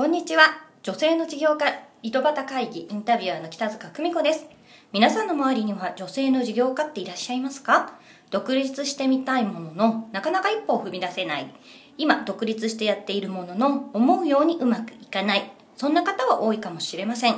[0.00, 0.44] こんにちは。
[0.82, 4.46] 女性の事業家、井戸端会議インタビュアーの北塚久美子です。
[4.92, 7.98] 皆さんの周りには女性の事業家っていらっしゃいますか？
[8.30, 11.54] 独立してみたいものの、なかなか一歩を踏み出せない。
[11.98, 15.52] 今、独立してやっているものの、思うようにうまくいかない。
[15.76, 17.34] そんな方は多いかもしれません。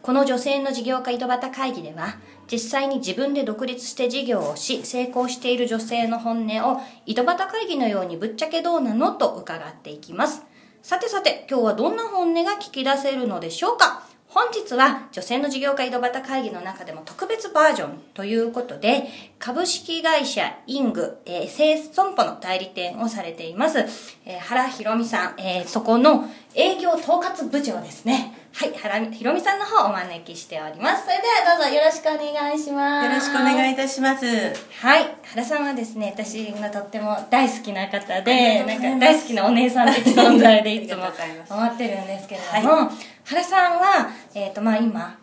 [0.00, 2.18] この女性の事業家井戸端会議では、
[2.48, 9.10] 実際に自分で独立して事業をし、成功している女性の本音を井戸端会議のようにぶっちゃけどうなの？
[9.10, 10.44] と伺っていきます。
[10.84, 14.02] さてさて、今日はどんな本音が聞き出せるのでしょうか？
[14.28, 23.78] 本日は女性の事業家井戸端会議の中でも特別バージョンということで、株式会社イング、えー、生損保の代理店をされています、
[24.26, 28.33] えー原ひろみさん、えーそこの営業統括部長ですね。
[28.56, 31.02] はい、原ひろみさんの方をお招きしております。
[31.02, 33.04] それではどうぞよろしくお願いします。
[33.04, 34.26] よろしくお願いいたします。
[34.26, 41.02] はい、原さんはですね、私がとっても大好きな方で、なんか大好きなお姉さん的存在でいつも
[41.50, 42.92] 思ってるんですけれども、
[43.24, 45.18] 原さんは、えっ、と、まあ今、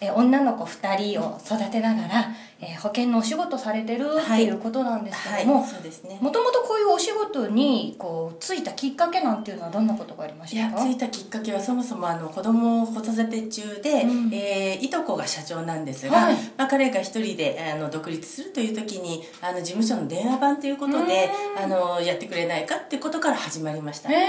[0.00, 2.28] えー女の子2人を育てながら、
[2.60, 6.18] えー保険のお仕事されてるっていうことなんですけはい、ども、そうですね。
[6.20, 14.30] もともとこういうお仕事にこうついたきっかけなんていうのはどんなことがありましいやたかついたきっかけはそもそもあの子供を子育て中で、うん。
[14.32, 16.34] えーいとこが社長なんですが、はい。
[16.56, 24.20] まあ、彼が一人であの独立するという時にあの事務所の電話番ということであのやってくれないかってことから始まりました、へは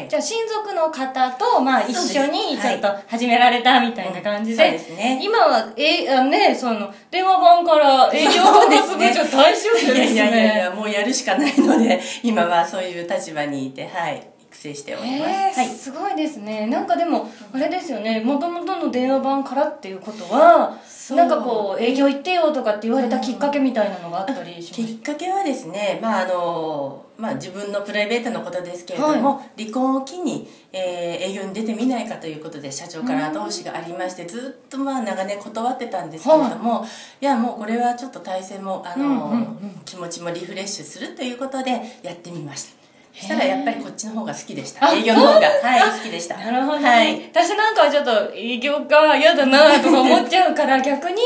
[0.00, 0.06] い。
[0.06, 5.20] ーじゃあ親族の方と、まあ、一緒にちょっと始められたみたいな感じで、うんそうですね。
[5.22, 8.10] 今はえあねその電話番から。
[8.12, 9.98] 営業統括部長大将いですね。
[9.98, 14.16] やいやいやいやもうやるしかないので今はそういう立場にいてはい。
[14.16, 15.68] 育成しております、はい。
[15.68, 16.66] すごいですね。
[16.66, 18.20] なんかでもあれですよね。
[18.20, 20.76] もともとの電話番からっていうことは
[21.10, 36.84] なんかこう営業行ってよとかって言われたきっかけみたいなのがあったりしきましっかけはですね、まああのまあ、自分のプライベートのことですけれども、離婚を機に、えー営業に出てみないかということで社長から後押しがありましてずっとまあ長年断ってたんですけれども、
[37.20, 41.70] い、やもうこれはちょっと体制もあの、うんうんうん気持ちもリフレッシュするということで
[42.02, 42.70] やってみました。
[42.70, 42.77] そ
[43.12, 44.86] したらやっぱりこっちの方が好きでした。
[44.86, 45.46] あ営業の方が。
[45.48, 46.36] はい好きでした。
[46.36, 46.88] なるほど、ね。
[46.88, 47.22] はい。
[47.30, 51.16] 私なんかはちょっと営業が嫌だなとか思っちゃうから逆に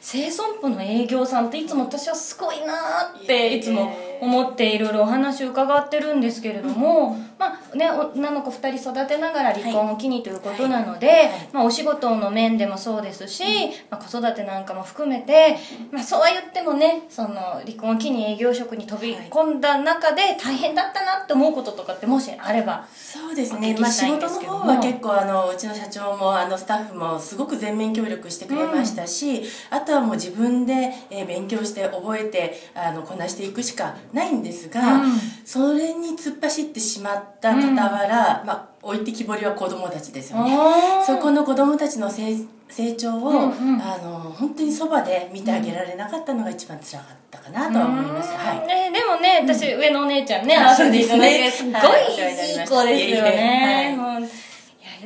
[0.00, 2.74] 生損保の営業さんっていつも私はすごいな
[3.18, 11.28] っていつも思っていろいろお話を伺ってるんですけれども、まあね女の子2人育てながら離婚を機にということなので、はい。
[11.52, 13.42] まあ、お仕事の面でもそうですし、
[13.90, 15.56] まあ、子育てなんかも含めて、
[15.92, 35.12] まあ、そうは言ってもねその離婚を機に営業職に飛び込んだ中で大変だったなって思うこととかってもしあればそうですね、まあ、仕事の方は結構あのうちの社長もあのスタッフもすごく全面協力してくれましたし、あとはもう自分で、えー勉強して覚えてあのこなしていくしかないんですが、うん。
[35.44, 40.56] それに突っ走ってしまった傍ら、まあ、置いてきぼりは子供たちですよね。
[41.04, 42.34] そこの子供たちの成
[42.68, 43.82] 成長を、うんうん。
[43.82, 48.32] あの本当にそばで見てあげられなかったのが一番辛かったかなとは思います。
[48.32, 48.66] はい。
[48.66, 51.74] ね、でもね、私、上のお姉ちゃんね、あ会わせていただいて、すごいい。
[51.74, 53.96] い子ですよね。
[53.98, 54.43] はい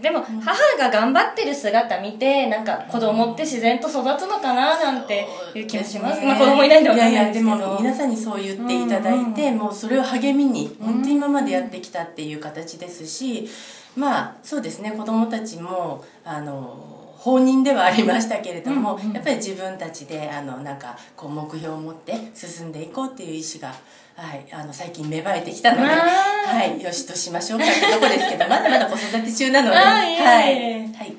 [0.01, 6.17] でも、母が頑張ってる姿見て、なんか子供って自然と育つのかな、なんていう気もします。
[6.17, 6.27] すね。
[6.29, 7.73] まあ子供いないんでわかんいややでないいですけど。
[7.73, 13.49] も皆さんにそう言っていただいて、もうそれを励みに本当に今までやってきたっていう形ですし
[13.97, 14.93] まあそうですね。
[14.93, 23.75] 子供たちもあの放任ではありましたけれども、うんうんやっぱり自分たちであのなんかこう目標を持って進んでいこうっていう意思が、
[24.15, 30.23] はい、あの最近芽生えてきたので、はい、よしとしましょうかってとこですけどまだまだ子育て中なので、はいええ。
[30.23, 31.17] はい、はい、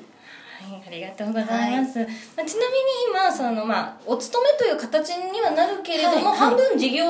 [0.90, 1.98] ありがとうございます。
[2.36, 6.36] まあちなみに今、その、まあ、お勤めという形にはなるけれども、はいはい。
[6.38, 7.04] 半分事業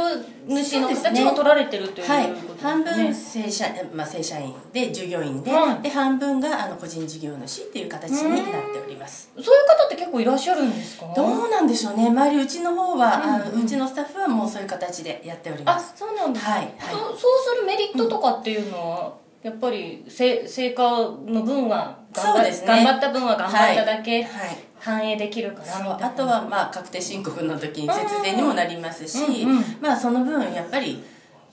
[0.47, 3.65] 主の形も取られてるということはいですね。、半分正社,、
[3.95, 5.83] まあ、正社員で従業員で,、はい。
[5.83, 9.31] で半分があの個人事業主っていう形になっております。
[9.37, 11.11] そういう方って結構いらっしゃるんですか？
[11.17, 12.09] どうなんでしょうね。
[12.09, 13.65] 周りうちの方は、うんうん。
[13.65, 16.65] うちのスタッフはもうそういう形でやっておりまあすそうなんですね、はい。
[16.65, 16.73] はい。
[16.91, 17.19] そうそう
[17.57, 20.83] するメリットとかっていうのは、やっぱりせ成果
[21.27, 22.67] の分は頑張,、そうですね。
[22.67, 24.57] 頑張った分は頑張っただけはい。
[24.79, 29.65] 反映できるからあとはまあ確定申告の時に節税にもなりますし、うんうん。
[29.81, 31.03] まあその分やっぱり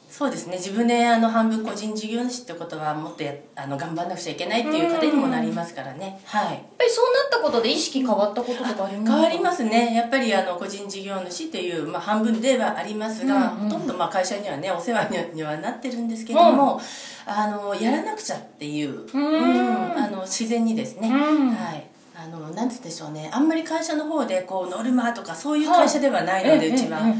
[0.10, 0.56] そうですね。
[0.56, 6.54] 自分であの半分個人事業主ってことはもっとやあの頑張んなくちゃいけないっていう糧にもなりますからね、はい。
[6.54, 9.14] やっぱりそうなったことで意識変わったこととかありますか？
[9.14, 9.94] 変わりますね。
[9.94, 13.70] やっぱりあの個人事業主という、まあ、半分ではありますが、うんうん。
[13.70, 16.82] ほとんどまあ会社にはねお世話ににはなってるんですけども、
[17.26, 21.50] あのやらなくちゃっていう、んあの自然にですね、うん。
[21.52, 21.84] はい
[22.28, 23.30] あのなんつうんでしょうね。
[23.34, 26.70] あんまり会社の方でこうノルマとかそういう会社ではないので、はい。
[26.70, 27.16] うちは、はい、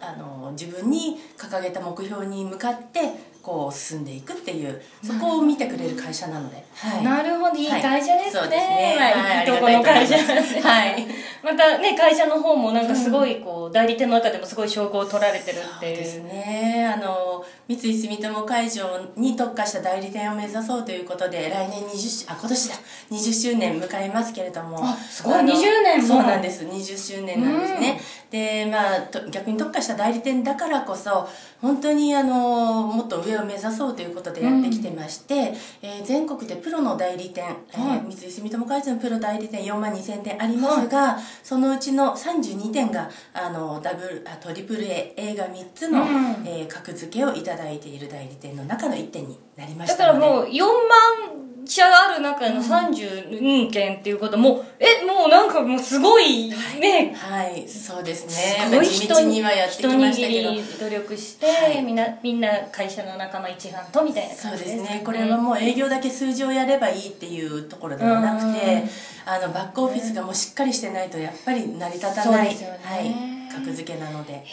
[0.00, 3.00] あの自分に掲げた目標に向かって
[3.42, 7.56] こう進んでいくっていうそこを見てくれる会社なので、はい、なるほど。
[7.56, 7.64] い。
[7.64, 8.96] い会社ですね、そうですね。
[8.98, 9.46] まあはい。
[9.46, 10.16] いいとこの会社。
[10.16, 11.06] はい。
[11.42, 15.96] またね会社の方もなんかすごいこう、代理店の中でもすごい称号を取られてるっていう。
[15.96, 16.92] そうですね。
[16.94, 17.37] あの
[17.68, 18.84] 三井住友海上
[19.16, 22.74] に特化した代理店を目指そうということで来年20あ今年だ。
[23.10, 24.78] 20周年迎えますけれども。
[24.82, 26.06] あすごいあの20年も。
[26.08, 26.64] そうなんです。
[26.64, 28.00] 20周年なんですね、
[28.30, 31.28] でまあと逆に特化した代理店だからこそ
[31.60, 38.14] 本当にあのもっと上を目指そうということでやってきてまして、えー全国でプロの代理店、えーはい。
[38.14, 46.08] 三井住友海上のプロ代理店4万2000店ありますが、そのうちの32店があのダブルあトリプル A 映画3つの、うん。
[46.46, 50.26] えー格付けをいただいている代理店の中の1店になりましだかたので。
[50.26, 51.38] らもう4万
[51.68, 56.48] 社ある中の32件っていうこともうえもうなんかもうすごい
[56.80, 57.68] ね、はい。
[57.68, 58.66] そうですね。
[58.70, 60.88] すごい地道にはやってき一ましたけど。
[60.88, 61.82] 努力して、はい。
[61.82, 65.02] みんなみんな会社の仲間一丸とみたいなそう感じですね。
[65.04, 68.84] これはもう営業だけ数字をやればいいっていうところではなくて
[69.26, 72.78] あのバックオフィスがもうしっかりしてないとやっぱり成り立たない、そうですよね。
[72.82, 74.44] はい、格付けなので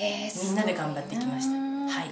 [0.44, 1.56] みんなで頑張ってきました。
[1.56, 1.92] はい。
[1.92, 2.10] はい。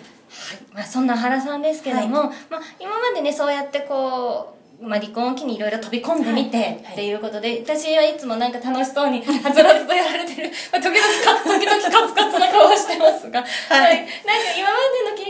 [0.73, 2.33] まあ、そんな原さんですけども、まあ、
[2.79, 6.75] 今までねそうやってこう、まあ、離婚を機にいろいろ飛び込んでみて、はいはい。
[6.75, 13.45] っていうことで私はいつもなんか楽しそうにはつらつとやられてる、まあ、時々か時々カツカツな顔をしてますが、は
[13.91, 13.97] い。
[13.97, 14.11] なんか
[14.57, 14.75] 今ま
[15.05, 15.22] での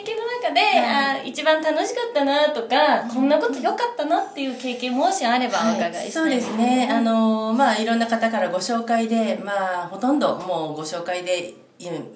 [1.33, 6.87] 一番楽しかったなとか、こんなこと良かったなっていう経験もしあればお伺いしたい、そうですね。
[6.91, 11.55] あのまあいろんな方からご紹介でまあほとんどもうご紹介でい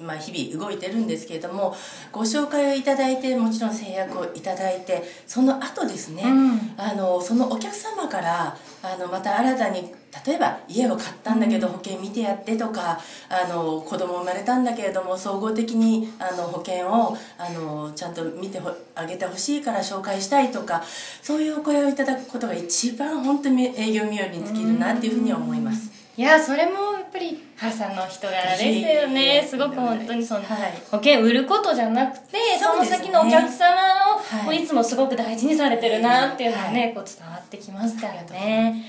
[0.02, 1.76] まあ、日々動いてるんですけれども
[2.12, 6.74] ご紹介をいただいてもちろん制約をいただいてその後ですね、うん。
[6.78, 9.94] あのそのお客様からあのまた新たに
[10.26, 13.00] 例えば家を買ったんだけど保険見てやってとか
[13.30, 20.84] あの子供生まれたんだけれども総合的にあの保険をあのちゃんと見てほあげてほしいから紹介したいとか
[21.22, 25.92] そういうお声をいただくことが一番本当に営業冥利に尽きるなっていうふうに思います。
[26.18, 29.42] いやそれもぱり原さんの人柄ですよね。
[29.44, 30.74] えすごく本当にその、はい。
[30.92, 34.46] 保険売ることじゃなくてその先のお客様を、はい。
[34.46, 38.86] もういつもすごく大事にされてるなっていうのがね、こう伝わってきますからね。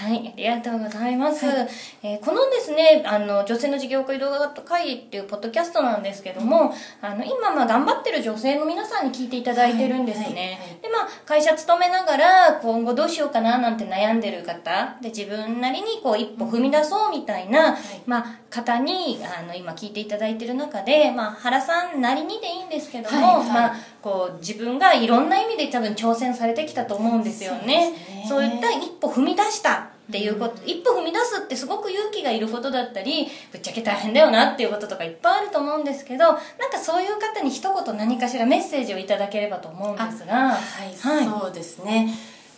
[0.00, 1.68] はい、ありがとうございます、はい。
[2.02, 10.58] えーこのですねあの女性の事業家移動型会議っていうポッドキャストなんですけども、あの今まあ頑張ってる女性の皆さんに聞いていただいてるんですね、はいはいはい。
[10.82, 17.76] でまあ会社勤めながら今後どうしようかななんて悩んでる方で自分なりにこう一歩踏み出そうみたいな、
[18.06, 23.48] まあ、方にあの今聞いていただいてる中で、まあ、原さんなりにでいいんですけども、はいはい。
[23.48, 27.94] まあ、こう自分がいろんな意味で多分挑戦されてきたと思うんですよね。
[28.28, 28.56] そうね。
[28.56, 40.34] いった一歩踏み出したっていうこと、一歩踏み出すってすごく勇気がいることだったりぶっちゃけ大変だよなっていうこととかいっぱいあると思うんですけどなんかそういう方に一言何かしらメッセージをいただければと思うんですが。
[40.34, 41.24] はい、はい。
[41.24, 42.12] そうですね。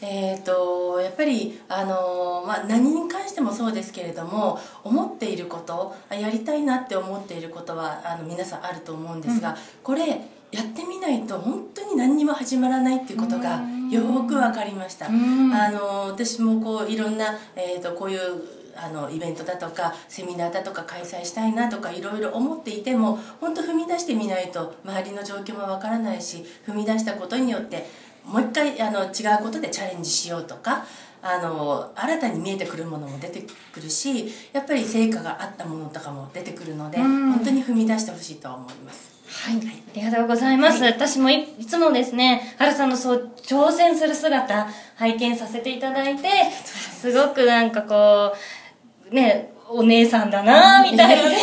[0.05, 10.09] えー、とやっぱり、あのまあ、何に関してもそうですけれども思っていることあやりたいなって思っていることはあの皆さんあると思うんですが、これ
[10.51, 11.65] やってみないと本
[12.33, 15.07] も始まらないっていうことがよーく分かりました。
[15.07, 18.21] うんあの私もこういろんな、えー、とこういう
[18.75, 27.87] あのイベントだとかセミナーだとか開催したいなとかいろいろ思っていても本当踏み出してみないと周りの状況もわからないし踏み出したことによって
[28.25, 30.87] もう一回あの違うことでチャレンジしようとか
[31.21, 39.22] あの新たに見えてくるものも出てくるしやっぱり成果があったものとかも出てくるのでうん本当に踏み出してほしいとは思います。
[39.33, 39.61] はい、あ
[39.95, 40.85] りがとうございます。
[40.85, 46.29] 私もいいつもですね、原さんのそう挑戦する姿拝見させていただいて、
[46.65, 48.35] すごくなんかこ
[49.11, 51.39] う、ね、お姉さんだなみたいなね、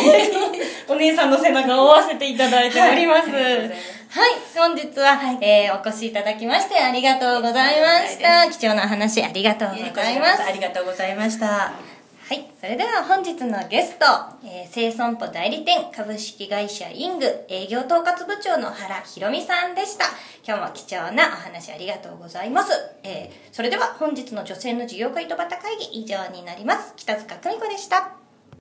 [0.88, 3.28] お姉さんの背中を追わせていただいております。
[3.28, 8.48] はいありがとうございますはい、本日は、えーお越しいただきましてありがとうございました。
[8.50, 10.42] 貴重なお話ありがとうございます。
[10.42, 11.99] ありがとうございました。
[12.30, 12.46] はい。
[12.60, 14.06] それでは本日のゲスト、
[14.44, 20.04] えー、生損保代理店株式会社イング営業統括部長の原ひろみさんでした。
[20.46, 22.70] 今日も貴重なお話ありがとうございます。
[23.02, 26.92] えー、それでは本日の女性の事業家井戸端会議以上になります。
[26.94, 28.19] 北塚久美子でした。